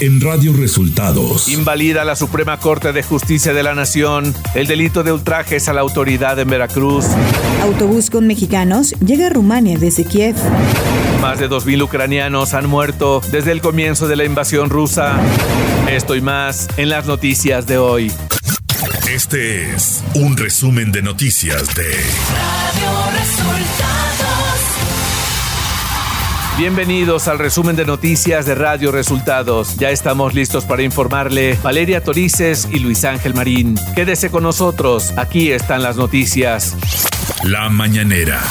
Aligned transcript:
en 0.00 0.20
Radio 0.20 0.52
Resultados. 0.54 1.48
Invalida 1.48 2.04
la 2.04 2.16
Suprema 2.16 2.58
Corte 2.58 2.92
de 2.92 3.02
Justicia 3.02 3.52
de 3.52 3.62
la 3.62 3.74
Nación 3.74 4.34
el 4.54 4.66
delito 4.66 5.02
de 5.02 5.12
ultrajes 5.12 5.68
a 5.68 5.72
la 5.72 5.82
autoridad 5.82 6.38
en 6.38 6.48
Veracruz. 6.48 7.04
Autobús 7.62 8.08
con 8.08 8.26
mexicanos 8.26 8.94
llega 9.04 9.26
a 9.26 9.30
Rumania 9.30 9.78
desde 9.78 10.04
Kiev. 10.04 10.36
Más 11.20 11.38
de 11.38 11.50
2.000 11.50 11.82
ucranianos 11.82 12.54
han 12.54 12.66
muerto 12.66 13.20
desde 13.30 13.52
el 13.52 13.60
comienzo 13.60 14.08
de 14.08 14.16
la 14.16 14.24
invasión 14.24 14.70
rusa. 14.70 15.20
Esto 15.90 16.14
y 16.14 16.20
más 16.22 16.68
en 16.78 16.88
las 16.88 17.06
noticias 17.06 17.66
de 17.66 17.78
hoy. 17.78 18.12
Este 19.08 19.70
es 19.74 20.02
un 20.14 20.36
resumen 20.36 20.92
de 20.92 21.02
noticias 21.02 21.74
de 21.74 21.84
Radio 21.84 23.18
Resultados. 23.18 24.09
Bienvenidos 26.60 27.26
al 27.26 27.38
resumen 27.38 27.74
de 27.74 27.86
noticias 27.86 28.44
de 28.44 28.54
Radio 28.54 28.92
Resultados. 28.92 29.76
Ya 29.78 29.88
estamos 29.88 30.34
listos 30.34 30.66
para 30.66 30.82
informarle 30.82 31.56
Valeria 31.62 32.04
Torices 32.04 32.68
y 32.70 32.80
Luis 32.80 33.06
Ángel 33.06 33.32
Marín. 33.32 33.76
Quédese 33.94 34.30
con 34.30 34.42
nosotros, 34.42 35.14
aquí 35.16 35.52
están 35.52 35.82
las 35.82 35.96
noticias. 35.96 36.76
La 37.44 37.70
mañanera. 37.70 38.42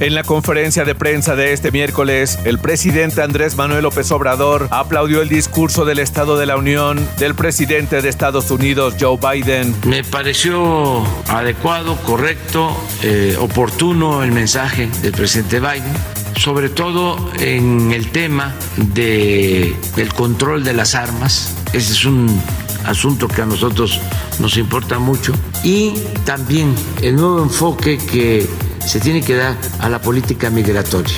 En 0.00 0.14
la 0.14 0.22
conferencia 0.22 0.86
de 0.86 0.94
prensa 0.94 1.36
de 1.36 1.52
este 1.52 1.70
miércoles, 1.70 2.38
el 2.44 2.58
presidente 2.58 3.20
Andrés 3.20 3.54
Manuel 3.54 3.82
López 3.82 4.10
Obrador 4.12 4.68
aplaudió 4.70 5.20
el 5.20 5.28
discurso 5.28 5.84
del 5.84 5.98
Estado 5.98 6.38
de 6.38 6.46
la 6.46 6.56
Unión 6.56 7.06
del 7.18 7.34
presidente 7.34 8.00
de 8.00 8.08
Estados 8.08 8.50
Unidos, 8.50 8.94
Joe 8.98 9.18
Biden. 9.18 9.74
Me 9.84 10.02
pareció 10.04 11.04
adecuado, 11.28 11.96
correcto, 11.96 12.74
eh, 13.02 13.36
oportuno 13.38 14.22
el 14.22 14.32
mensaje 14.32 14.88
del 15.02 15.12
presidente 15.12 15.60
Biden 15.60 15.92
sobre 16.36 16.68
todo 16.68 17.16
en 17.38 17.92
el 17.92 18.10
tema 18.10 18.54
de 18.76 19.74
el 19.96 20.12
control 20.14 20.64
de 20.64 20.72
las 20.74 20.94
armas. 20.94 21.54
Ese 21.72 21.92
es 21.92 22.04
un 22.04 22.40
asunto 22.84 23.28
que 23.28 23.42
a 23.42 23.46
nosotros 23.46 24.00
nos 24.38 24.56
importa 24.56 24.98
mucho 24.98 25.32
y 25.64 25.94
también 26.24 26.74
el 27.02 27.16
nuevo 27.16 27.42
enfoque 27.42 27.98
que 27.98 28.46
se 28.84 29.00
tiene 29.00 29.22
que 29.22 29.34
dar 29.34 29.56
a 29.80 29.88
la 29.88 30.00
política 30.00 30.50
migratoria. 30.50 31.16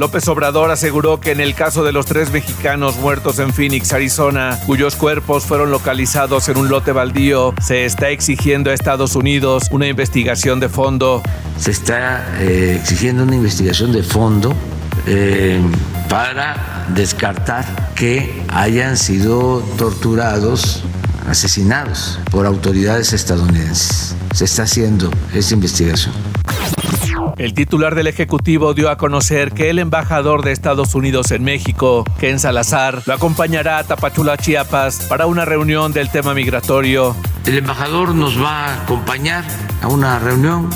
López 0.00 0.26
Obrador 0.28 0.70
aseguró 0.70 1.20
que 1.20 1.30
en 1.30 1.40
el 1.40 1.54
caso 1.54 1.84
de 1.84 1.92
los 1.92 2.06
tres 2.06 2.32
mexicanos 2.32 2.96
muertos 2.96 3.38
en 3.38 3.52
Phoenix, 3.52 3.92
Arizona, 3.92 4.58
cuyos 4.64 4.96
cuerpos 4.96 5.44
fueron 5.44 5.70
localizados 5.70 6.48
en 6.48 6.56
un 6.56 6.70
lote 6.70 6.92
baldío, 6.92 7.52
se 7.60 7.84
está 7.84 8.08
exigiendo 8.08 8.70
a 8.70 8.72
Estados 8.72 9.14
Unidos 9.14 9.64
una 9.70 9.88
investigación 9.88 10.58
de 10.58 10.70
fondo. 10.70 11.22
Se 11.58 11.72
está 11.72 12.26
eh, 12.40 12.78
exigiendo 12.80 13.24
una 13.24 13.36
investigación 13.36 13.92
de 13.92 14.02
fondo 14.02 14.56
eh, 15.06 15.60
para 16.08 16.86
descartar 16.94 17.92
que 17.94 18.42
hayan 18.48 18.96
sido 18.96 19.62
torturados, 19.76 20.82
asesinados 21.28 22.18
por 22.30 22.46
autoridades 22.46 23.12
estadounidenses. 23.12 24.16
Se 24.32 24.46
está 24.46 24.62
haciendo 24.62 25.10
esa 25.34 25.52
investigación. 25.52 26.14
El 27.40 27.54
titular 27.54 27.94
del 27.94 28.06
Ejecutivo 28.06 28.74
dio 28.74 28.90
a 28.90 28.98
conocer 28.98 29.52
que 29.52 29.70
el 29.70 29.78
embajador 29.78 30.44
de 30.44 30.52
Estados 30.52 30.94
Unidos 30.94 31.30
en 31.30 31.42
México, 31.42 32.04
Ken 32.18 32.38
Salazar, 32.38 33.02
lo 33.06 33.14
acompañará 33.14 33.78
a 33.78 33.84
Tapachula, 33.84 34.36
Chiapas, 34.36 35.06
para 35.08 35.24
una 35.24 35.46
reunión 35.46 35.94
del 35.94 36.10
tema 36.10 36.34
migratorio. 36.34 37.16
El 37.46 37.56
embajador 37.56 38.14
nos 38.14 38.38
va 38.38 38.66
a 38.66 38.82
acompañar 38.82 39.42
a 39.80 39.88
una 39.88 40.18
reunión 40.18 40.68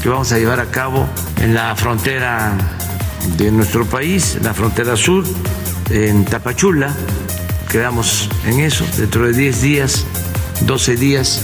que 0.00 0.10
vamos 0.10 0.30
a 0.30 0.38
llevar 0.38 0.60
a 0.60 0.66
cabo 0.66 1.08
en 1.40 1.54
la 1.54 1.74
frontera 1.74 2.56
de 3.36 3.50
nuestro 3.50 3.84
país, 3.84 4.38
la 4.44 4.54
frontera 4.54 4.94
sur, 4.94 5.24
en 5.90 6.24
Tapachula. 6.24 6.94
Quedamos 7.68 8.28
en 8.46 8.60
eso, 8.60 8.86
dentro 8.96 9.26
de 9.26 9.32
10 9.32 9.60
días, 9.60 10.06
12 10.66 10.94
días, 10.94 11.42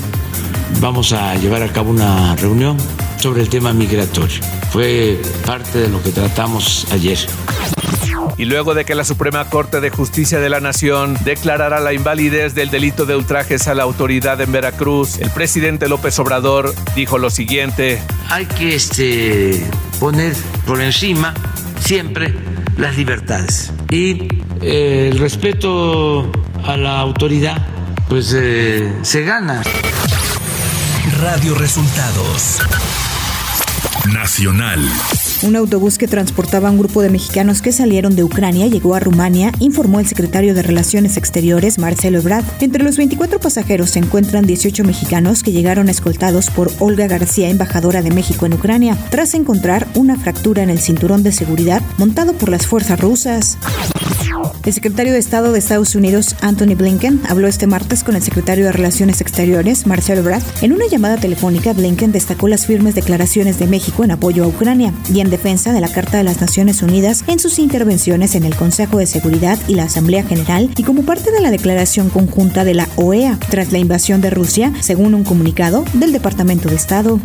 vamos 0.80 1.12
a 1.12 1.34
llevar 1.34 1.64
a 1.64 1.68
cabo 1.72 1.90
una 1.90 2.36
reunión 2.36 2.76
sobre 3.16 3.42
el 3.42 3.48
tema 3.48 3.72
migratorio. 3.72 4.57
Fue 4.70 5.20
parte 5.46 5.78
de 5.78 5.88
lo 5.88 6.02
que 6.02 6.10
tratamos 6.10 6.86
ayer. 6.92 7.18
Y 8.36 8.44
luego 8.44 8.74
de 8.74 8.84
que 8.84 8.94
la 8.94 9.04
Suprema 9.04 9.48
Corte 9.48 9.80
de 9.80 9.90
Justicia 9.90 10.38
de 10.38 10.48
la 10.48 10.60
Nación 10.60 11.16
declarara 11.24 11.80
la 11.80 11.92
invalidez 11.92 12.54
del 12.54 12.70
delito 12.70 13.04
de 13.04 13.16
ultrajes 13.16 13.66
a 13.66 13.74
la 13.74 13.82
autoridad 13.82 14.40
en 14.40 14.52
Veracruz, 14.52 15.18
el 15.18 15.30
presidente 15.30 15.88
López 15.88 16.18
Obrador 16.18 16.74
dijo 16.94 17.18
lo 17.18 17.30
siguiente. 17.30 18.00
Hay 18.28 18.46
que 18.46 18.76
este, 18.76 19.66
poner 19.98 20.34
por 20.66 20.80
encima 20.80 21.34
siempre 21.80 22.34
las 22.76 22.96
libertades 22.96 23.72
y 23.90 24.28
eh, 24.60 25.08
el 25.10 25.18
respeto 25.18 26.30
a 26.64 26.76
la 26.76 27.00
autoridad 27.00 27.66
pues 28.08 28.32
eh, 28.36 28.92
se 29.02 29.22
gana. 29.24 29.62
Radio 31.20 31.54
Resultados 31.54 32.60
Nacional. 34.06 34.80
Un 35.42 35.56
autobús 35.56 35.98
que 35.98 36.08
transportaba 36.08 36.68
a 36.68 36.70
un 36.70 36.78
grupo 36.78 37.02
de 37.02 37.10
mexicanos 37.10 37.62
que 37.62 37.72
salieron 37.72 38.16
de 38.16 38.24
Ucrania 38.24 38.66
llegó 38.66 38.94
a 38.94 39.00
Rumania, 39.00 39.52
informó 39.60 40.00
el 40.00 40.06
secretario 40.06 40.54
de 40.54 40.62
Relaciones 40.62 41.16
Exteriores, 41.16 41.78
Marcelo 41.78 42.18
Ebrard. 42.18 42.44
Entre 42.60 42.82
los 42.82 42.96
24 42.96 43.38
pasajeros 43.38 43.90
se 43.90 43.98
encuentran 43.98 44.46
18 44.46 44.84
mexicanos 44.84 45.42
que 45.42 45.52
llegaron 45.52 45.88
escoltados 45.88 46.50
por 46.50 46.72
Olga 46.78 47.06
García, 47.06 47.50
embajadora 47.50 48.02
de 48.02 48.10
México 48.10 48.46
en 48.46 48.54
Ucrania, 48.54 48.96
tras 49.10 49.34
encontrar 49.34 49.86
una 49.94 50.16
fractura 50.16 50.62
en 50.62 50.70
el 50.70 50.78
cinturón 50.78 51.22
de 51.22 51.32
seguridad 51.32 51.82
montado 51.98 52.32
por 52.32 52.48
las 52.48 52.66
fuerzas 52.66 52.98
rusas. 52.98 53.58
El 54.64 54.72
secretario 54.72 55.12
de 55.12 55.18
Estado 55.18 55.52
de 55.52 55.58
Estados 55.58 55.94
Unidos, 55.94 56.36
Anthony 56.40 56.74
Blinken, 56.76 57.20
habló 57.28 57.48
este 57.48 57.66
martes 57.66 58.04
con 58.04 58.16
el 58.16 58.22
secretario 58.22 58.64
de 58.64 58.72
Relaciones 58.72 59.20
Exteriores, 59.20 59.86
Marcelo 59.86 60.20
Ebrard. 60.20 60.42
En 60.62 60.72
una 60.72 60.86
llamada 60.86 61.16
telefónica, 61.16 61.72
Blinken 61.72 62.12
destacó 62.12 62.48
las 62.48 62.66
firmes 62.66 62.94
declaraciones 62.94 63.58
de 63.58 63.66
México 63.66 64.04
en 64.04 64.10
apoyo 64.10 64.44
a 64.44 64.48
Ucrania 64.48 64.92
y 65.12 65.20
en 65.20 65.30
defensa 65.30 65.72
de 65.72 65.80
la 65.80 65.88
Carta 65.88 66.18
de 66.18 66.24
las 66.24 66.40
Naciones 66.40 66.82
Unidas 66.82 67.24
en 67.26 67.38
sus 67.38 67.58
intervenciones 67.58 68.34
en 68.34 68.44
el 68.44 68.56
Consejo 68.56 68.98
de 68.98 69.06
Seguridad 69.06 69.58
y 69.68 69.74
la 69.74 69.84
Asamblea 69.84 70.22
General 70.22 70.70
y 70.76 70.82
como 70.82 71.02
parte 71.02 71.30
de 71.30 71.40
la 71.40 71.50
declaración 71.50 72.10
conjunta 72.10 72.64
de 72.64 72.74
la 72.74 72.88
OEA 72.96 73.38
tras 73.50 73.72
la 73.72 73.78
invasión 73.78 74.20
de 74.20 74.30
Rusia, 74.30 74.72
según 74.80 75.14
un 75.14 75.24
comunicado 75.24 75.84
del 75.94 76.12
Departamento 76.12 76.68
de 76.68 76.76
Estado. 76.76 77.20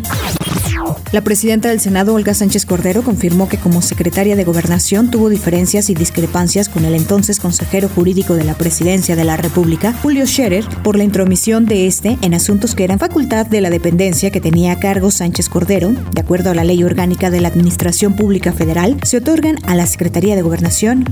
La 1.12 1.22
presidenta 1.22 1.70
del 1.70 1.80
Senado, 1.80 2.16
Olga 2.16 2.34
Sánchez 2.34 2.66
Cordero, 2.66 3.04
confirmó 3.04 3.48
que 3.48 3.58
como 3.58 3.82
secretaria 3.82 4.36
de 4.36 4.44
Gobernación 4.44 5.12
tuvo 5.12 5.30
diferencias 5.30 5.90
y 5.90 5.94
discrepancias 5.94 6.70
con 6.70 6.86
el 6.86 6.96
entonces 7.14 7.40
consejero 7.40 7.90
jurídico 7.90 8.34
de 8.34 8.44
la 8.44 8.56
Presidencia 8.56 9.16
de 9.16 9.24
la 9.24 9.38
República, 9.38 9.94
Julio 10.02 10.26
Scherer, 10.26 10.66
por 10.84 10.98
la 10.98 11.04
intromisión 11.04 11.68
de 11.68 11.86
este 11.86 12.18
en 12.24 12.34
asuntos 12.34 12.74
que 12.74 12.86
eran 12.86 12.98
facultad 12.98 13.46
de 13.46 13.62
la 13.62 13.70
dependencia 13.70 14.32
que 14.32 14.42
tenía 14.42 14.72
a 14.72 14.80
cargo 14.80 15.12
Sánchez 15.12 15.48
Cordero. 15.48 15.92
De 15.92 16.22
acuerdo 16.22 16.50
a 16.50 16.56
la 16.56 16.64
Ley 16.64 16.84
Orgánica 16.84 17.30
de 17.30 17.40
la 17.40 17.50
Administración 17.50 18.16
Pública 18.16 18.52
Federal, 18.52 18.98
se 19.04 19.18
otorgan 19.18 19.60
a 19.68 19.76
la 19.76 19.86
Secretaría 19.86 20.36
de 20.36 20.42
Gobernación. 20.42 21.06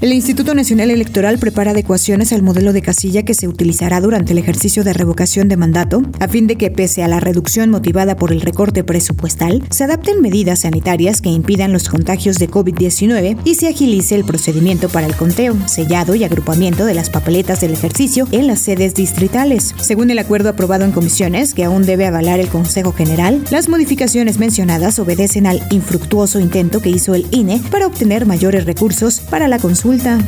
El 0.00 0.12
Instituto 0.12 0.54
Nacional 0.54 0.90
Electoral 0.90 1.38
prepara 1.38 1.70
adecuaciones 1.70 2.32
al 2.32 2.42
modelo 2.42 2.72
de 2.72 2.82
casilla 2.82 3.24
que 3.24 3.34
se 3.34 3.48
utilizará 3.48 4.00
durante 4.00 4.32
el 4.32 4.38
ejercicio 4.38 4.84
de 4.84 4.92
revocación 4.92 5.48
de 5.48 5.56
mandato, 5.56 6.02
a 6.20 6.28
fin 6.28 6.46
de 6.46 6.56
que, 6.56 6.70
pese 6.70 7.02
a 7.02 7.08
la 7.08 7.20
reducción 7.20 7.70
motivada 7.70 8.16
por 8.16 8.32
el 8.32 8.40
recorte 8.40 8.84
presupuestal, 8.84 9.62
se 9.70 9.84
adapten 9.84 10.20
medidas 10.20 10.60
sanitarias 10.60 11.20
que 11.20 11.30
impidan 11.30 11.72
los 11.72 11.88
contagios 11.88 12.36
de 12.36 12.48
COVID-19 12.48 13.38
y 13.44 13.54
se 13.54 13.68
agilice 13.68 14.14
el 14.14 14.24
procedimiento 14.24 14.85
para 14.88 15.06
el 15.06 15.14
conteo, 15.16 15.56
sellado 15.66 16.14
y 16.14 16.24
agrupamiento 16.24 16.84
de 16.84 16.94
las 16.94 17.10
papeletas 17.10 17.60
del 17.60 17.72
ejercicio 17.72 18.28
en 18.32 18.46
las 18.46 18.60
sedes 18.60 18.94
distritales. 18.94 19.74
Según 19.80 20.10
el 20.10 20.18
acuerdo 20.18 20.48
aprobado 20.48 20.84
en 20.84 20.92
comisiones, 20.92 21.54
que 21.54 21.64
aún 21.64 21.82
debe 21.82 22.06
avalar 22.06 22.40
el 22.40 22.48
Consejo 22.48 22.92
General, 22.92 23.42
las 23.50 23.68
modificaciones 23.68 24.38
mencionadas 24.38 24.98
obedecen 24.98 25.46
al 25.46 25.62
infructuoso 25.70 26.40
intento 26.40 26.80
que 26.80 26.90
hizo 26.90 27.14
el 27.14 27.26
INE 27.30 27.60
para 27.70 27.86
obtener 27.86 28.26
mayores 28.26 28.64
recursos 28.64 29.20
para 29.20 29.48
la 29.48 29.58
consulta. 29.58 30.18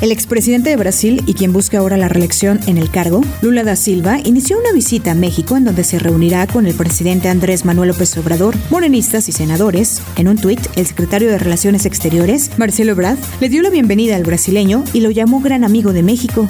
El 0.00 0.12
expresidente 0.12 0.70
de 0.70 0.76
Brasil 0.76 1.22
y 1.26 1.34
quien 1.34 1.52
busca 1.52 1.78
ahora 1.78 1.96
la 1.96 2.08
reelección 2.08 2.58
en 2.66 2.78
el 2.78 2.90
cargo, 2.90 3.20
Lula 3.42 3.64
da 3.64 3.76
Silva, 3.76 4.18
inició 4.24 4.58
una 4.58 4.72
visita 4.72 5.12
a 5.12 5.14
México 5.14 5.56
en 5.56 5.64
donde 5.64 5.84
se 5.84 5.98
reunirá 5.98 6.46
con 6.46 6.66
el 6.66 6.74
presidente 6.74 7.28
Andrés 7.28 7.64
Manuel 7.64 7.88
López 7.88 8.16
Obrador, 8.16 8.56
morenistas 8.70 9.28
y 9.28 9.32
senadores. 9.32 10.02
En 10.16 10.28
un 10.28 10.38
tuit, 10.38 10.60
el 10.76 10.86
secretario 10.86 11.30
de 11.30 11.38
Relaciones 11.38 11.86
Exteriores, 11.86 12.50
Marcelo 12.58 12.94
Brad, 12.94 13.18
le 13.40 13.48
dio 13.48 13.62
la 13.62 13.70
bienvenida 13.70 14.16
al 14.16 14.24
brasileño 14.24 14.84
y 14.92 15.00
lo 15.00 15.10
llamó 15.10 15.40
gran 15.40 15.64
amigo 15.64 15.92
de 15.92 16.02
México. 16.02 16.46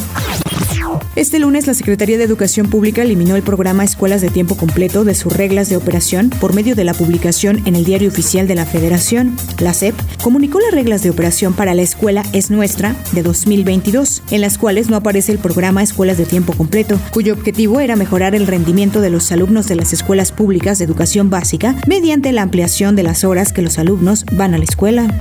Este 1.16 1.40
lunes, 1.40 1.66
la 1.66 1.74
Secretaría 1.74 2.18
de 2.18 2.24
Educación 2.24 2.70
Pública 2.70 3.02
eliminó 3.02 3.34
el 3.34 3.42
programa 3.42 3.82
Escuelas 3.82 4.20
de 4.20 4.30
Tiempo 4.30 4.56
Completo 4.56 5.02
de 5.02 5.16
sus 5.16 5.32
reglas 5.32 5.68
de 5.68 5.76
operación 5.76 6.30
por 6.30 6.54
medio 6.54 6.76
de 6.76 6.84
la 6.84 6.94
publicación 6.94 7.62
en 7.66 7.74
el 7.74 7.84
Diario 7.84 8.08
Oficial 8.08 8.46
de 8.46 8.54
la 8.54 8.64
Federación. 8.64 9.36
La 9.58 9.74
SEP 9.74 9.96
comunicó 10.22 10.60
las 10.60 10.70
reglas 10.72 11.02
de 11.02 11.10
operación 11.10 11.52
para 11.52 11.74
la 11.74 11.82
Escuela 11.82 12.22
Es 12.32 12.50
Nuestra 12.52 12.94
de 13.10 13.24
2022, 13.24 14.22
en 14.30 14.40
las 14.40 14.56
cuales 14.56 14.88
no 14.88 14.96
aparece 14.96 15.32
el 15.32 15.38
programa 15.38 15.82
Escuelas 15.82 16.16
de 16.16 16.26
Tiempo 16.26 16.52
Completo, 16.52 17.00
cuyo 17.10 17.34
objetivo 17.34 17.80
era 17.80 17.96
mejorar 17.96 18.36
el 18.36 18.46
rendimiento 18.46 19.00
de 19.00 19.10
los 19.10 19.32
alumnos 19.32 19.66
de 19.66 19.74
las 19.74 19.92
escuelas 19.92 20.30
públicas 20.30 20.78
de 20.78 20.84
educación 20.84 21.28
básica 21.28 21.74
mediante 21.88 22.30
la 22.30 22.42
ampliación 22.42 22.94
de 22.94 23.02
las 23.02 23.24
horas 23.24 23.52
que 23.52 23.62
los 23.62 23.80
alumnos 23.80 24.24
van 24.32 24.54
a 24.54 24.58
la 24.58 24.64
escuela. 24.64 25.12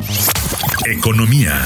Economía. 0.86 1.66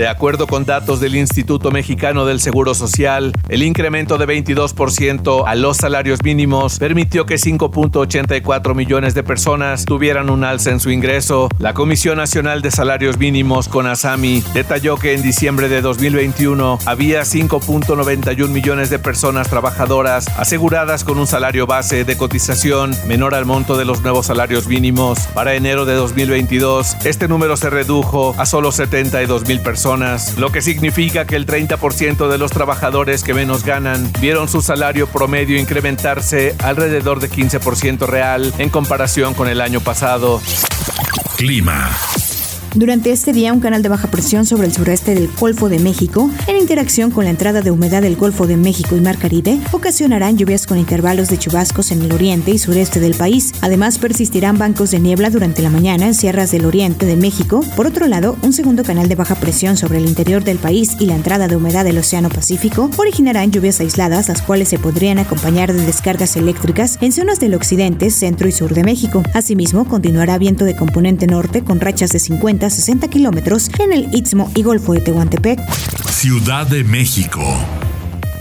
De 0.00 0.08
acuerdo 0.08 0.46
con 0.46 0.64
datos 0.64 0.98
del 0.98 1.14
Instituto 1.14 1.70
Mexicano 1.70 2.24
del 2.24 2.40
Seguro 2.40 2.72
Social, 2.72 3.34
el 3.50 3.62
incremento 3.62 4.16
de 4.16 4.26
22% 4.26 5.44
a 5.46 5.54
los 5.54 5.76
salarios 5.76 6.22
mínimos 6.24 6.78
permitió 6.78 7.26
que 7.26 7.34
5.84 7.34 8.74
millones 8.74 9.12
de 9.12 9.22
personas 9.22 9.84
tuvieran 9.84 10.30
un 10.30 10.42
alza 10.42 10.70
en 10.70 10.80
su 10.80 10.90
ingreso. 10.90 11.50
La 11.58 11.74
Comisión 11.74 12.16
Nacional 12.16 12.62
de 12.62 12.70
Salarios 12.70 13.18
Mínimos, 13.18 13.68
con 13.68 13.86
ASAMI, 13.86 14.42
detalló 14.54 14.96
que 14.96 15.12
en 15.12 15.20
diciembre 15.20 15.68
de 15.68 15.82
2021 15.82 16.78
había 16.86 17.20
5.91 17.20 18.48
millones 18.48 18.88
de 18.88 18.98
personas 18.98 19.50
trabajadoras 19.50 20.28
aseguradas 20.38 21.04
con 21.04 21.18
un 21.18 21.26
salario 21.26 21.66
base 21.66 22.06
de 22.06 22.16
cotización 22.16 22.96
menor 23.06 23.34
al 23.34 23.44
monto 23.44 23.76
de 23.76 23.84
los 23.84 24.00
nuevos 24.00 24.24
salarios 24.24 24.66
mínimos. 24.66 25.18
Para 25.34 25.56
enero 25.56 25.84
de 25.84 25.92
2022, 25.92 27.04
este 27.04 27.28
número 27.28 27.58
se 27.58 27.68
redujo 27.68 28.34
a 28.38 28.46
solo 28.46 28.72
72 28.72 29.46
mil 29.46 29.60
personas, 29.60 29.89
lo 29.90 30.52
que 30.52 30.62
significa 30.62 31.24
que 31.24 31.34
el 31.34 31.46
30% 31.46 32.28
de 32.28 32.38
los 32.38 32.52
trabajadores 32.52 33.24
que 33.24 33.34
menos 33.34 33.64
ganan 33.64 34.08
vieron 34.20 34.48
su 34.48 34.62
salario 34.62 35.08
promedio 35.08 35.58
incrementarse 35.58 36.54
alrededor 36.62 37.18
de 37.18 37.28
15% 37.28 38.06
real 38.06 38.54
en 38.58 38.70
comparación 38.70 39.34
con 39.34 39.48
el 39.48 39.60
año 39.60 39.80
pasado. 39.80 40.40
Clima. 41.36 41.90
Durante 42.76 43.10
este 43.10 43.32
día, 43.32 43.52
un 43.52 43.58
canal 43.58 43.82
de 43.82 43.88
baja 43.88 44.08
presión 44.08 44.46
sobre 44.46 44.68
el 44.68 44.72
sureste 44.72 45.16
del 45.16 45.28
Golfo 45.40 45.68
de 45.68 45.80
México, 45.80 46.30
en 46.46 46.56
interacción 46.56 47.10
con 47.10 47.24
la 47.24 47.30
entrada 47.30 47.62
de 47.62 47.72
humedad 47.72 48.00
del 48.00 48.14
Golfo 48.14 48.46
de 48.46 48.56
México 48.56 48.94
y 48.94 49.00
Mar 49.00 49.18
Caribe, 49.18 49.58
ocasionarán 49.72 50.38
lluvias 50.38 50.68
con 50.68 50.78
intervalos 50.78 51.28
de 51.28 51.36
chubascos 51.36 51.90
en 51.90 52.00
el 52.00 52.12
oriente 52.12 52.52
y 52.52 52.58
sureste 52.58 53.00
del 53.00 53.14
país. 53.14 53.52
Además, 53.60 53.98
persistirán 53.98 54.56
bancos 54.56 54.92
de 54.92 55.00
niebla 55.00 55.30
durante 55.30 55.62
la 55.62 55.70
mañana 55.70 56.06
en 56.06 56.14
sierras 56.14 56.52
del 56.52 56.64
oriente 56.64 57.06
de 57.06 57.16
México. 57.16 57.60
Por 57.74 57.88
otro 57.88 58.06
lado, 58.06 58.36
un 58.42 58.52
segundo 58.52 58.84
canal 58.84 59.08
de 59.08 59.16
baja 59.16 59.34
presión 59.34 59.76
sobre 59.76 59.98
el 59.98 60.06
interior 60.06 60.44
del 60.44 60.58
país 60.58 60.96
y 61.00 61.06
la 61.06 61.16
entrada 61.16 61.48
de 61.48 61.56
humedad 61.56 61.84
del 61.84 61.98
Océano 61.98 62.28
Pacífico 62.28 62.88
originarán 62.98 63.50
lluvias 63.50 63.80
aisladas, 63.80 64.28
las 64.28 64.42
cuales 64.42 64.68
se 64.68 64.78
podrían 64.78 65.18
acompañar 65.18 65.72
de 65.72 65.84
descargas 65.84 66.36
eléctricas 66.36 66.98
en 67.00 67.10
zonas 67.10 67.40
del 67.40 67.54
occidente, 67.54 68.10
centro 68.10 68.46
y 68.46 68.52
sur 68.52 68.74
de 68.74 68.84
México. 68.84 69.24
Asimismo, 69.34 69.86
continuará 69.86 70.38
viento 70.38 70.64
de 70.64 70.76
componente 70.76 71.26
norte 71.26 71.64
con 71.64 71.80
rachas 71.80 72.12
de 72.12 72.20
50 72.20 72.59
60 72.68 73.08
kilómetros 73.08 73.70
en 73.78 73.92
el 73.92 74.14
Istmo 74.14 74.50
y 74.54 74.62
Golfo 74.62 74.92
de 74.92 75.00
Tehuantepec. 75.00 75.60
Ciudad 76.10 76.66
de 76.66 76.84
México. 76.84 77.40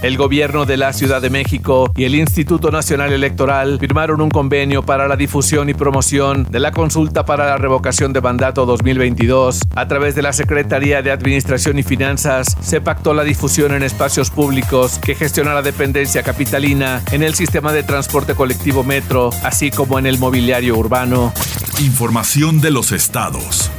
El 0.01 0.15
gobierno 0.15 0.65
de 0.65 0.77
la 0.77 0.93
Ciudad 0.93 1.21
de 1.21 1.29
México 1.29 1.91
y 1.97 2.05
el 2.05 2.15
Instituto 2.15 2.71
Nacional 2.71 3.11
Electoral 3.11 3.79
firmaron 3.79 4.21
un 4.21 4.29
convenio 4.29 4.81
para 4.81 5.09
la 5.09 5.17
difusión 5.17 5.67
y 5.67 5.73
promoción 5.73 6.47
de 6.49 6.61
la 6.61 6.71
consulta 6.71 7.25
para 7.25 7.47
la 7.47 7.57
revocación 7.57 8.13
de 8.13 8.21
mandato 8.21 8.65
2022. 8.65 9.59
A 9.75 9.87
través 9.89 10.15
de 10.15 10.21
la 10.21 10.31
Secretaría 10.31 11.01
de 11.01 11.11
Administración 11.11 11.79
y 11.79 11.83
Finanzas 11.83 12.55
se 12.61 12.79
pactó 12.79 13.13
la 13.13 13.25
difusión 13.25 13.73
en 13.73 13.83
espacios 13.83 14.29
públicos 14.29 14.99
que 14.99 15.15
gestiona 15.15 15.53
la 15.53 15.61
dependencia 15.61 16.23
capitalina 16.23 17.03
en 17.11 17.21
el 17.21 17.35
sistema 17.35 17.73
de 17.73 17.83
transporte 17.83 18.35
colectivo 18.35 18.85
metro, 18.85 19.31
así 19.43 19.69
como 19.69 19.99
en 19.99 20.05
el 20.05 20.17
mobiliario 20.17 20.77
urbano. 20.77 21.33
Información 21.79 22.61
de 22.61 22.71
los 22.71 22.93
estados. 22.93 23.69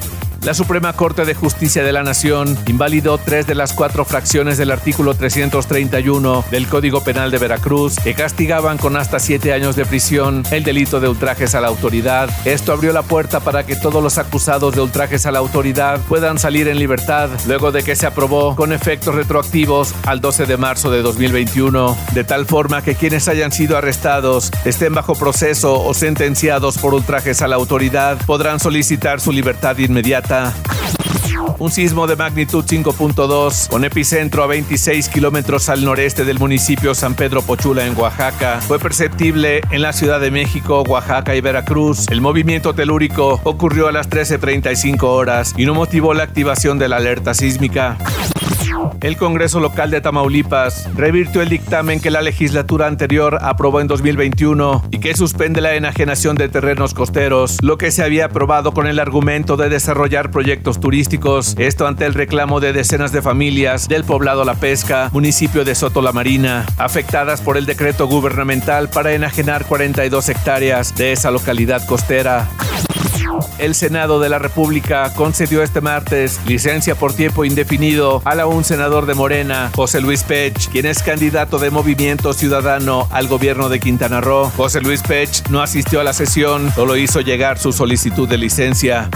La 0.42 0.54
Suprema 0.54 0.94
Corte 0.94 1.26
de 1.26 1.34
Justicia 1.34 1.84
de 1.84 1.92
la 1.92 2.02
Nación 2.02 2.56
invalidó 2.66 3.18
tres 3.18 3.46
de 3.46 3.54
las 3.54 3.74
cuatro 3.74 4.06
fracciones 4.06 4.56
del 4.56 4.70
artículo 4.70 5.12
331 5.12 6.46
del 6.50 6.66
Código 6.66 7.04
Penal 7.04 7.30
de 7.30 7.36
Veracruz 7.36 7.96
que 8.02 8.14
castigaban 8.14 8.78
con 8.78 8.96
hasta 8.96 9.18
siete 9.18 9.52
años 9.52 9.76
de 9.76 9.84
prisión 9.84 10.42
el 10.50 10.64
delito 10.64 10.98
de 10.98 11.10
ultrajes 11.10 11.54
a 11.54 11.60
la 11.60 11.68
autoridad. 11.68 12.30
Esto 12.46 12.72
abrió 12.72 12.94
la 12.94 13.02
puerta 13.02 13.40
para 13.40 13.66
que 13.66 13.76
todos 13.76 14.02
los 14.02 14.16
acusados 14.16 14.74
de 14.74 14.80
ultrajes 14.80 15.26
a 15.26 15.30
la 15.30 15.40
autoridad 15.40 16.00
puedan 16.08 16.38
salir 16.38 16.68
en 16.68 16.78
libertad 16.78 17.28
luego 17.46 17.70
de 17.70 17.82
que 17.82 17.94
se 17.94 18.06
aprobó 18.06 18.56
con 18.56 18.72
efectos 18.72 19.14
retroactivos 19.14 19.94
al 20.06 20.22
12 20.22 20.46
de 20.46 20.56
marzo 20.56 20.90
de 20.90 21.02
2021, 21.02 21.98
de 22.14 22.24
tal 22.24 22.46
forma 22.46 22.80
que 22.80 22.94
quienes 22.94 23.28
hayan 23.28 23.52
sido 23.52 23.76
arrestados, 23.76 24.50
estén 24.64 24.94
bajo 24.94 25.14
proceso 25.14 25.84
o 25.84 25.92
sentenciados 25.92 26.78
por 26.78 26.94
ultrajes 26.94 27.42
a 27.42 27.48
la 27.48 27.56
autoridad 27.56 28.16
podrán 28.24 28.58
solicitar 28.58 29.20
su 29.20 29.32
libertad 29.32 29.76
inmediata 29.76 30.29
un 31.58 31.70
sismo 31.70 32.06
de 32.06 32.14
magnitud 32.14 32.64
5.2 32.64 33.68
con 33.68 33.84
epicentro 33.84 34.42
a 34.44 34.46
26 34.46 35.08
kilómetros 35.08 35.68
al 35.68 35.84
noreste 35.84 36.24
del 36.24 36.38
municipio 36.38 36.94
San 36.94 37.14
Pedro 37.14 37.42
Pochula 37.42 37.84
en 37.86 37.98
Oaxaca 37.98 38.60
fue 38.60 38.78
perceptible 38.78 39.60
en 39.70 39.82
la 39.82 39.92
Ciudad 39.92 40.20
de 40.20 40.30
México, 40.30 40.82
Oaxaca 40.88 41.34
y 41.34 41.40
Veracruz. 41.40 42.06
El 42.10 42.20
movimiento 42.20 42.74
telúrico 42.74 43.40
ocurrió 43.42 43.88
a 43.88 43.92
las 43.92 44.08
13.35 44.08 45.02
horas 45.02 45.54
y 45.56 45.66
no 45.66 45.74
motivó 45.74 46.14
la 46.14 46.22
activación 46.22 46.78
de 46.78 46.88
la 46.88 46.98
alerta 46.98 47.34
sísmica. 47.34 47.98
El 49.00 49.16
Congreso 49.16 49.60
local 49.60 49.90
de 49.90 50.00
Tamaulipas 50.00 50.88
revirtió 50.94 51.42
el 51.42 51.48
dictamen 51.48 52.00
que 52.00 52.10
la 52.10 52.22
legislatura 52.22 52.86
anterior 52.86 53.38
aprobó 53.40 53.80
en 53.80 53.86
2021 53.86 54.84
y 54.90 55.00
que 55.00 55.16
suspende 55.16 55.60
la 55.60 55.74
enajenación 55.74 56.36
de 56.36 56.48
terrenos 56.48 56.94
costeros, 56.94 57.58
lo 57.62 57.78
que 57.78 57.90
se 57.90 58.02
había 58.02 58.26
aprobado 58.26 58.72
con 58.72 58.86
el 58.86 58.98
argumento 58.98 59.56
de 59.56 59.68
desarrollar 59.68 60.30
proyectos 60.30 60.80
turísticos, 60.80 61.54
esto 61.58 61.86
ante 61.86 62.06
el 62.06 62.14
reclamo 62.14 62.60
de 62.60 62.72
decenas 62.72 63.12
de 63.12 63.22
familias 63.22 63.88
del 63.88 64.04
poblado 64.04 64.44
La 64.44 64.54
Pesca, 64.54 65.08
municipio 65.12 65.64
de 65.64 65.74
Soto 65.74 66.02
la 66.02 66.12
Marina, 66.12 66.66
afectadas 66.76 67.40
por 67.40 67.56
el 67.56 67.66
decreto 67.66 68.06
gubernamental 68.06 68.88
para 68.88 69.12
enajenar 69.12 69.64
42 69.66 70.28
hectáreas 70.28 70.94
de 70.94 71.12
esa 71.12 71.30
localidad 71.30 71.84
costera. 71.86 72.48
El 73.58 73.74
Senado 73.74 74.20
de 74.20 74.28
la 74.28 74.38
República 74.38 75.12
concedió 75.14 75.62
este 75.62 75.80
martes 75.80 76.40
licencia 76.46 76.94
por 76.94 77.12
tiempo 77.12 77.44
indefinido 77.44 78.22
a 78.24 78.34
la 78.34 78.46
un 78.46 78.64
senador 78.64 79.06
de 79.06 79.14
Morena, 79.14 79.70
José 79.74 80.00
Luis 80.00 80.22
Pech, 80.22 80.68
quien 80.70 80.86
es 80.86 81.02
candidato 81.02 81.58
de 81.58 81.70
Movimiento 81.70 82.32
Ciudadano 82.32 83.06
al 83.10 83.28
gobierno 83.28 83.68
de 83.68 83.80
Quintana 83.80 84.20
Roo. 84.20 84.50
José 84.56 84.80
Luis 84.80 85.02
Pech 85.02 85.48
no 85.48 85.62
asistió 85.62 86.00
a 86.00 86.04
la 86.04 86.12
sesión, 86.12 86.72
solo 86.74 86.96
hizo 86.96 87.20
llegar 87.20 87.58
su 87.58 87.72
solicitud 87.72 88.28
de 88.28 88.38
licencia. 88.38 89.08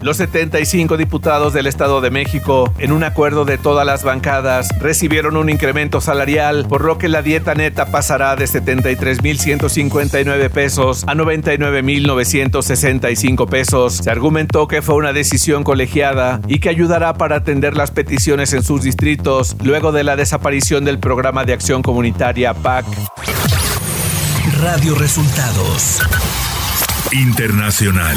Los 0.00 0.16
75 0.18 0.96
diputados 0.96 1.52
del 1.52 1.66
Estado 1.66 2.00
de 2.00 2.10
México, 2.10 2.72
en 2.78 2.92
un 2.92 3.02
acuerdo 3.04 3.44
de 3.44 3.58
todas 3.58 3.84
las 3.84 4.04
bancadas, 4.04 4.68
recibieron 4.78 5.36
un 5.36 5.50
incremento 5.50 6.00
salarial, 6.00 6.66
por 6.68 6.84
lo 6.84 6.98
que 6.98 7.08
la 7.08 7.22
dieta 7.22 7.54
neta 7.54 7.86
pasará 7.86 8.36
de 8.36 8.44
73.159 8.44 10.50
pesos 10.50 11.02
a 11.08 11.14
99.965 11.14 13.48
pesos. 13.48 13.94
Se 13.94 14.10
argumentó 14.10 14.68
que 14.68 14.82
fue 14.82 14.96
una 14.96 15.12
decisión 15.12 15.64
colegiada 15.64 16.40
y 16.46 16.60
que 16.60 16.68
ayudará 16.68 17.14
para 17.14 17.36
atender 17.36 17.76
las 17.76 17.90
peticiones 17.90 18.52
en 18.52 18.62
sus 18.62 18.82
distritos 18.82 19.56
luego 19.62 19.92
de 19.92 20.04
la 20.04 20.16
desaparición 20.16 20.84
del 20.84 20.98
programa 20.98 21.44
de 21.44 21.52
acción 21.52 21.82
comunitaria 21.82 22.54
PAC. 22.54 22.86
Radio 24.60 24.94
Resultados 24.94 26.00
Internacional. 27.12 28.16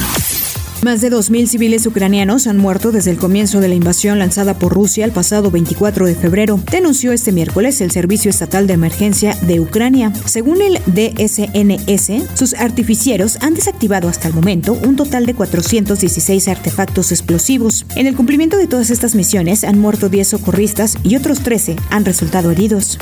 Más 0.81 1.01
de 1.01 1.11
2.000 1.11 1.47
civiles 1.47 1.85
ucranianos 1.85 2.47
han 2.47 2.57
muerto 2.57 2.93
desde 2.93 3.11
el 3.11 3.17
comienzo 3.17 3.59
de 3.59 3.67
la 3.67 3.75
invasión 3.75 4.17
lanzada 4.17 4.57
por 4.57 4.73
Rusia 4.73 5.03
el 5.03 5.11
pasado 5.11 5.51
24 5.51 6.05
de 6.05 6.15
febrero, 6.15 6.57
denunció 6.71 7.11
este 7.11 7.33
miércoles 7.33 7.81
el 7.81 7.91
Servicio 7.91 8.29
Estatal 8.29 8.65
de 8.65 8.75
Emergencia 8.75 9.35
de 9.41 9.59
Ucrania. 9.59 10.13
Según 10.23 10.61
el 10.61 10.79
DSNS, 10.85 12.33
sus 12.33 12.53
artificieros 12.53 13.37
han 13.41 13.55
desactivado 13.55 14.07
hasta 14.07 14.29
el 14.29 14.33
momento 14.33 14.71
un 14.71 14.95
total 14.95 15.25
de 15.25 15.33
416 15.33 16.47
artefactos 16.47 17.11
explosivos. 17.11 17.85
En 17.97 18.07
el 18.07 18.15
cumplimiento 18.15 18.55
de 18.55 18.67
todas 18.67 18.89
estas 18.89 19.15
misiones 19.15 19.65
han 19.65 19.79
muerto 19.79 20.07
10 20.07 20.29
socorristas 20.29 20.95
y 21.03 21.17
otros 21.17 21.41
13 21.41 21.75
han 21.89 22.05
resultado 22.05 22.51
heridos. 22.51 22.97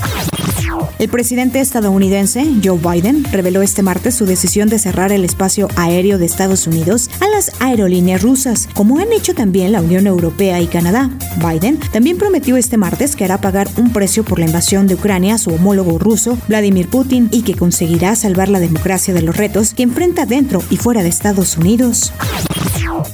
El 1.00 1.10
presidente 1.10 1.60
estadounidense 1.60 2.46
Joe 2.64 2.80
Biden 2.80 3.24
reveló 3.32 3.62
este 3.62 3.84
martes 3.84 4.16
su 4.16 4.26
decisión 4.26 4.68
de 4.68 4.80
cerrar 4.80 5.12
el 5.12 5.24
espacio 5.24 5.68
aéreo 5.76 6.18
de 6.18 6.26
Estados 6.26 6.66
Unidos 6.66 7.10
a 7.20 7.28
las 7.30 7.52
aerolíneas 7.68 8.22
rusas, 8.22 8.68
como 8.74 9.00
han 9.00 9.12
hecho 9.14 9.34
también 9.34 9.72
la 9.72 9.82
Unión 9.82 10.08
Europea 10.08 10.62
y 10.62 10.68
Canadá. 10.68 11.10
Biden 11.38 11.80
también 11.92 12.18
prometió 12.18 12.58
este 12.58 12.78
martes 12.78 13.16
que 13.16 13.24
hará 13.24 13.40
pagar 13.40 13.68
un 13.78 13.92
precio 13.92 14.24
por 14.24 14.40
la 14.40 14.46
invasión 14.46 14.88
de 14.88 14.96
Ucrania 14.96 15.36
a 15.36 15.38
su 15.38 15.52
homólogo 15.52 16.00
ruso, 16.00 16.38
Vladimir 16.48 16.90
Putin, 16.90 17.30
y 17.32 17.44
que 17.44 17.56
conseguirá 17.56 18.16
salvar 18.16 18.50
la 18.50 18.60
democracia 18.60 19.14
de 19.14 19.22
los 19.22 19.38
retos 19.38 19.74
que 19.74 19.84
enfrenta 19.84 20.26
dentro 20.26 20.62
y 20.70 20.78
fuera 20.78 21.04
de 21.04 21.10
Estados 21.10 21.58
Unidos. 21.58 22.14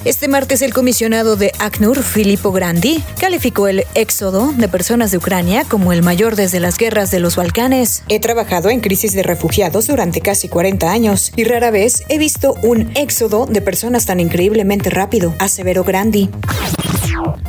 Este 0.06 0.28
martes 0.28 0.62
el 0.62 0.74
comisionado 0.74 1.38
de 1.38 1.54
ACNUR, 1.60 2.04
Filippo 2.04 2.52
Grandi, 2.52 3.02
calificó 3.22 3.70
el 3.70 3.86
éxodo 3.96 4.52
de 4.52 4.68
personas 4.68 5.12
de 5.12 5.18
Ucrania 5.18 5.64
como 5.64 5.94
el 5.94 6.04
mayor 6.04 6.36
desde 6.36 6.60
las 6.60 6.78
guerras 6.78 7.10
de 7.10 7.22
los 7.22 7.38
Balcanes. 7.38 8.04
He 8.10 8.20
trabajado 8.20 8.70
en 8.70 8.82
crisis 8.82 9.14
de 9.14 9.24
refugiados 9.24 9.88
durante 9.88 10.20
casi 10.20 10.50
40 10.50 10.92
años 10.92 11.32
y 11.38 11.46
rara 11.46 11.72
vez 11.72 12.04
he 12.10 12.18
visto 12.18 12.56
un 12.64 12.92
éxodo 12.98 13.46
de 13.46 13.62
personas 13.62 14.06
tan 14.06 14.20
increíblemente 14.20 14.90
rápido, 14.90 15.34
aseveró 15.40 15.86
Grandi. 15.86 16.30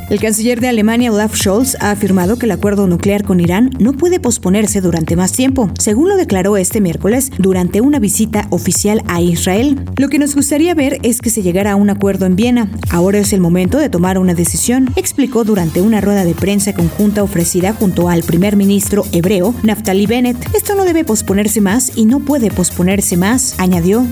El 0.09 0.19
canciller 0.19 0.61
de 0.61 0.67
Alemania, 0.67 1.11
Olaf 1.11 1.35
Scholz, 1.35 1.75
ha 1.79 1.91
afirmado 1.91 2.37
que 2.37 2.45
el 2.45 2.51
acuerdo 2.51 2.85
nuclear 2.87 3.23
con 3.23 3.39
Irán 3.39 3.71
no 3.79 3.93
puede 3.93 4.19
posponerse 4.19 4.79
durante 4.79 5.15
más 5.15 5.31
tiempo, 5.31 5.71
según 5.79 6.09
lo 6.09 6.15
declaró 6.15 6.57
este 6.57 6.79
miércoles 6.79 7.31
durante 7.39 7.81
una 7.81 7.99
visita 7.99 8.47
oficial 8.51 9.01
a 9.07 9.21
Israel. 9.21 9.83
Lo 9.97 10.07
que 10.09 10.19
nos 10.19 10.35
gustaría 10.35 10.75
ver 10.75 10.99
es 11.01 11.21
que 11.21 11.31
se 11.31 11.41
llegara 11.41 11.71
a 11.71 11.75
un 11.75 11.89
acuerdo 11.89 12.25
en 12.27 12.35
Viena. 12.35 12.69
Ahora 12.91 13.17
es 13.17 13.33
el 13.33 13.41
momento 13.41 13.79
de 13.79 13.89
tomar 13.89 14.19
una 14.19 14.35
decisión, 14.35 14.91
explicó 14.95 15.43
durante 15.43 15.81
una 15.81 16.01
rueda 16.01 16.23
de 16.23 16.35
prensa 16.35 16.73
conjunta 16.73 17.23
ofrecida 17.23 17.73
junto 17.73 18.07
al 18.07 18.23
primer 18.23 18.55
ministro 18.55 19.05
hebreo, 19.11 19.55
Naftali 19.63 20.05
Bennett. 20.05 20.37
Esto 20.55 20.75
no 20.75 20.85
debe 20.85 21.03
posponerse 21.03 21.61
más 21.61 21.93
y 21.95 22.05
no 22.05 22.19
puede 22.19 22.51
posponerse 22.51 23.17
más, 23.17 23.55
añadió. 23.57 24.05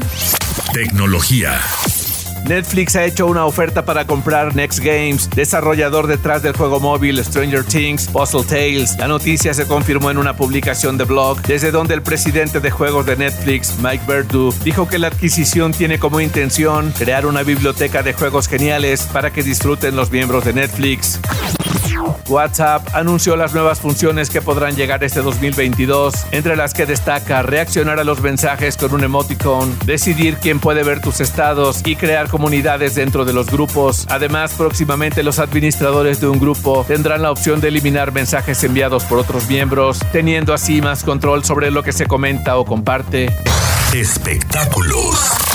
Tecnología. 0.73 1.51
Netflix 2.45 2.95
ha 2.95 3.05
hecho 3.05 3.25
una 3.25 3.45
oferta 3.45 3.85
para 3.85 4.05
comprar 4.05 4.55
Next 4.55 4.79
Games, 4.79 5.29
desarrollador 5.29 6.07
detrás 6.07 6.43
del 6.43 6.55
juego 6.55 6.79
móvil 6.79 7.23
Stranger 7.23 7.63
Things, 7.63 8.07
Puzzle 8.07 8.43
Tales. 8.43 8.97
La 8.97 9.07
noticia 9.07 9.53
se 9.53 9.65
confirmó 9.65 10.11
en 10.11 10.17
una 10.17 10.35
publicación 10.35 10.97
de 10.97 11.05
blog, 11.05 11.41
desde 11.43 11.71
donde 11.71 11.93
el 11.93 12.01
presidente 12.01 12.59
de 12.59 12.69
juegos 12.69 13.05
de 13.05 13.15
Netflix, 13.15 13.77
Mike 13.81 14.03
Verdu, 14.05 14.53
dijo 14.63 14.87
que 14.87 14.99
la 14.99 15.07
adquisición 15.07 15.71
tiene 15.71 15.99
como 15.99 16.19
intención 16.19 16.91
crear 16.91 17.25
una 17.25 17.43
biblioteca 17.43 18.03
de 18.03 18.13
juegos 18.13 18.47
geniales 18.47 19.07
para 19.13 19.31
que 19.31 19.41
disfruten 19.41 19.95
los 19.95 20.11
miembros 20.11 20.43
de 20.43 20.53
Netflix. 20.53 21.19
WhatsApp 22.27 22.87
anunció 22.93 23.35
las 23.35 23.53
nuevas 23.53 23.79
funciones 23.79 24.29
que 24.29 24.41
podrán 24.41 24.75
llegar 24.75 25.03
este 25.03 25.21
2022, 25.21 26.13
entre 26.31 26.55
las 26.55 26.73
que 26.73 26.85
destaca 26.85 27.41
reaccionar 27.41 27.99
a 27.99 28.03
los 28.03 28.21
mensajes 28.21 28.77
con 28.77 28.93
un 28.93 29.03
emoticon, 29.03 29.77
decidir 29.85 30.37
quién 30.37 30.59
puede 30.59 30.83
ver 30.83 31.01
tus 31.01 31.21
estados 31.21 31.81
y 31.85 31.95
crear 31.95 32.29
comunidades 32.29 32.95
dentro 32.95 33.25
de 33.25 33.33
los 33.33 33.49
grupos. 33.49 34.05
Además, 34.09 34.53
próximamente 34.53 35.23
los 35.23 35.39
administradores 35.39 36.19
de 36.19 36.27
un 36.27 36.39
grupo 36.39 36.85
tendrán 36.87 37.21
la 37.21 37.31
opción 37.31 37.61
de 37.61 37.69
eliminar 37.69 38.11
mensajes 38.11 38.63
enviados 38.63 39.03
por 39.03 39.19
otros 39.19 39.47
miembros, 39.47 39.99
teniendo 40.11 40.53
así 40.53 40.81
más 40.81 41.03
control 41.03 41.43
sobre 41.43 41.71
lo 41.71 41.83
que 41.83 41.93
se 41.93 42.05
comenta 42.05 42.57
o 42.57 42.65
comparte. 42.65 43.33
Espectáculos. 43.93 45.52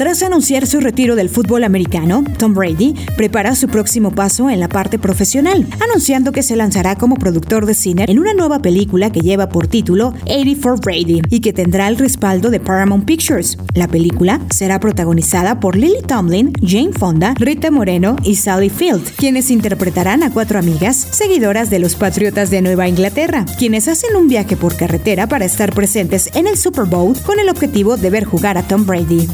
Tras 0.00 0.22
anunciar 0.22 0.66
su 0.66 0.80
retiro 0.80 1.14
del 1.14 1.28
fútbol 1.28 1.62
americano, 1.62 2.24
Tom 2.38 2.54
Brady 2.54 2.94
prepara 3.18 3.54
su 3.54 3.68
próximo 3.68 4.12
paso 4.12 4.48
en 4.48 4.58
la 4.58 4.66
parte 4.66 4.98
profesional, 4.98 5.66
anunciando 5.78 6.32
que 6.32 6.42
se 6.42 6.56
lanzará 6.56 6.96
como 6.96 7.16
productor 7.16 7.66
de 7.66 7.74
cine 7.74 8.06
en 8.08 8.18
una 8.18 8.32
nueva 8.32 8.60
película 8.60 9.12
que 9.12 9.20
lleva 9.20 9.50
por 9.50 9.66
título 9.66 10.14
84 10.24 10.76
Brady 10.82 11.20
y 11.28 11.40
que 11.40 11.52
tendrá 11.52 11.86
el 11.86 11.98
respaldo 11.98 12.48
de 12.48 12.60
Paramount 12.60 13.04
Pictures. 13.04 13.58
La 13.74 13.88
película 13.88 14.40
será 14.48 14.80
protagonizada 14.80 15.60
por 15.60 15.76
Lily 15.76 16.00
Tomlin, 16.08 16.54
Jane 16.66 16.94
Fonda, 16.94 17.34
Rita 17.38 17.70
Moreno 17.70 18.16
y 18.24 18.36
Sally 18.36 18.70
Field, 18.70 19.04
quienes 19.16 19.50
interpretarán 19.50 20.22
a 20.22 20.30
cuatro 20.32 20.58
amigas 20.58 20.96
seguidoras 20.96 21.68
de 21.68 21.78
los 21.78 21.94
Patriotas 21.94 22.48
de 22.48 22.62
Nueva 22.62 22.88
Inglaterra, 22.88 23.44
quienes 23.58 23.86
hacen 23.86 24.16
un 24.16 24.28
viaje 24.28 24.56
por 24.56 24.78
carretera 24.78 25.26
para 25.26 25.44
estar 25.44 25.74
presentes 25.74 26.30
en 26.32 26.46
el 26.46 26.56
Super 26.56 26.86
Bowl 26.86 27.14
con 27.26 27.38
el 27.38 27.50
objetivo 27.50 27.98
de 27.98 28.08
ver 28.08 28.24
jugar 28.24 28.56
a 28.56 28.62
Tom 28.62 28.86
Brady. 28.86 29.28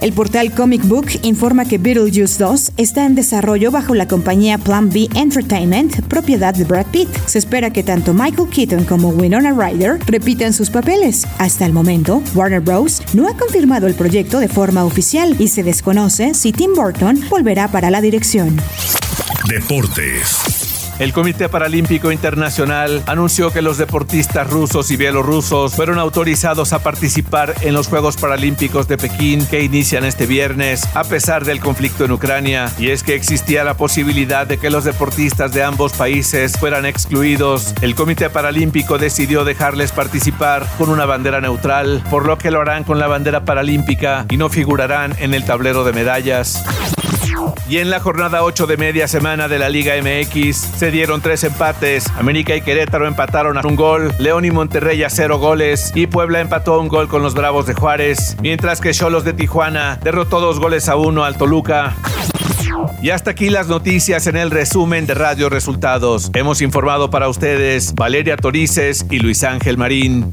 El 0.00 0.14
portal 0.14 0.52
Comic 0.52 0.86
Book 0.86 1.06
informa 1.22 1.66
que 1.66 1.76
Beetlejuice 1.76 2.42
2 2.42 2.72
está 2.78 3.04
en 3.04 3.14
desarrollo 3.14 3.70
bajo 3.70 3.94
la 3.94 4.08
compañía 4.08 4.56
Plan 4.56 4.88
B 4.88 5.08
Entertainment, 5.14 6.00
propiedad 6.06 6.54
de 6.54 6.64
Brad 6.64 6.86
Pitt. 6.86 7.08
Se 7.26 7.38
espera 7.38 7.70
que 7.70 7.82
tanto 7.82 8.14
Michael 8.14 8.48
Keaton 8.48 8.84
como 8.84 9.10
Winona 9.10 9.52
Ryder 9.52 9.98
repitan 10.06 10.54
sus 10.54 10.70
papeles. 10.70 11.26
Hasta 11.38 11.66
el 11.66 11.74
momento, 11.74 12.22
Warner 12.34 12.60
Bros. 12.60 13.02
no 13.12 13.28
ha 13.28 13.36
confirmado 13.36 13.86
el 13.86 13.94
proyecto 13.94 14.38
de 14.38 14.48
forma 14.48 14.84
oficial 14.84 15.36
y 15.38 15.48
se 15.48 15.62
desconoce 15.62 16.32
si 16.32 16.52
Tim 16.52 16.72
Burton 16.74 17.20
volverá 17.28 17.68
para 17.68 17.90
la 17.90 18.00
dirección. 18.00 18.56
Deportes. 19.48 20.59
El 21.00 21.14
Comité 21.14 21.48
Paralímpico 21.48 22.12
Internacional 22.12 23.02
anunció 23.06 23.50
que 23.50 23.62
los 23.62 23.78
deportistas 23.78 24.50
rusos 24.50 24.90
y 24.90 24.98
bielorrusos 24.98 25.74
fueron 25.74 25.98
autorizados 25.98 26.74
a 26.74 26.80
participar 26.80 27.54
en 27.62 27.72
los 27.72 27.88
Juegos 27.88 28.18
Paralímpicos 28.18 28.86
de 28.86 28.98
Pekín 28.98 29.46
que 29.46 29.62
inician 29.62 30.04
este 30.04 30.26
viernes, 30.26 30.86
a 30.94 31.04
pesar 31.04 31.46
del 31.46 31.58
conflicto 31.58 32.04
en 32.04 32.12
Ucrania. 32.12 32.70
Y 32.78 32.90
es 32.90 33.02
que 33.02 33.14
existía 33.14 33.64
la 33.64 33.78
posibilidad 33.78 34.46
de 34.46 34.58
que 34.58 34.68
los 34.68 34.84
deportistas 34.84 35.54
de 35.54 35.62
ambos 35.62 35.94
países 35.94 36.58
fueran 36.58 36.84
excluidos. 36.84 37.72
El 37.80 37.94
Comité 37.94 38.28
Paralímpico 38.28 38.98
decidió 38.98 39.46
dejarles 39.46 39.92
participar 39.92 40.68
con 40.76 40.90
una 40.90 41.06
bandera 41.06 41.40
neutral, 41.40 42.04
por 42.10 42.26
lo 42.26 42.36
que 42.36 42.50
lo 42.50 42.60
harán 42.60 42.84
con 42.84 42.98
la 42.98 43.06
bandera 43.06 43.46
paralímpica 43.46 44.26
y 44.28 44.36
no 44.36 44.50
figurarán 44.50 45.16
en 45.18 45.32
el 45.32 45.46
tablero 45.46 45.82
de 45.82 45.94
medallas. 45.94 46.62
Y 47.68 47.78
en 47.78 47.90
la 47.90 48.00
jornada 48.00 48.42
8 48.42 48.66
de 48.66 48.76
media 48.76 49.06
semana 49.06 49.46
de 49.46 49.58
la 49.58 49.68
Liga 49.68 49.94
MX 50.02 50.56
se 50.56 50.90
dieron 50.90 51.20
tres 51.20 51.44
empates. 51.44 52.08
América 52.18 52.56
y 52.56 52.62
Querétaro 52.62 53.06
empataron 53.06 53.56
a 53.58 53.66
un 53.66 53.76
gol, 53.76 54.12
León 54.18 54.44
y 54.44 54.50
Monterrey 54.50 55.02
a 55.04 55.10
cero 55.10 55.38
goles 55.38 55.92
y 55.94 56.06
Puebla 56.06 56.40
empató 56.40 56.80
un 56.80 56.88
gol 56.88 57.08
con 57.08 57.22
los 57.22 57.34
Bravos 57.34 57.66
de 57.66 57.74
Juárez, 57.74 58.36
mientras 58.42 58.80
que 58.80 58.92
Cholos 58.92 59.24
de 59.24 59.34
Tijuana 59.34 59.98
derrotó 60.02 60.40
dos 60.40 60.58
goles 60.58 60.88
a 60.88 60.96
uno 60.96 61.24
al 61.24 61.36
Toluca. 61.36 61.94
Y 63.02 63.10
hasta 63.10 63.30
aquí 63.30 63.50
las 63.50 63.68
noticias 63.68 64.26
en 64.26 64.36
el 64.36 64.50
resumen 64.50 65.06
de 65.06 65.14
Radio 65.14 65.48
Resultados. 65.48 66.30
Hemos 66.34 66.60
informado 66.62 67.10
para 67.10 67.28
ustedes 67.28 67.94
Valeria 67.94 68.36
Torices 68.36 69.06
y 69.10 69.20
Luis 69.20 69.44
Ángel 69.44 69.78
Marín. 69.78 70.30